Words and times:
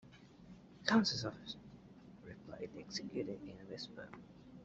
'Counsel’s 0.87 1.23
Office,’ 1.25 1.57
replied 2.25 2.71
the 2.73 2.79
executor 2.79 3.33
in 3.43 3.51
a 3.51 3.71
whisper. 3.71 4.09